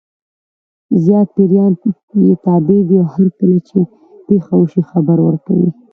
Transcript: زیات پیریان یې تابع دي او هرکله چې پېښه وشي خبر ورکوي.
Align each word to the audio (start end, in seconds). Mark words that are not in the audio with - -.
زیات 1.03 1.27
پیریان 1.35 1.73
یې 2.27 2.33
تابع 2.45 2.79
دي 2.87 2.95
او 3.01 3.07
هرکله 3.13 3.57
چې 3.67 3.79
پېښه 4.27 4.53
وشي 4.59 4.81
خبر 4.91 5.17
ورکوي. 5.27 5.69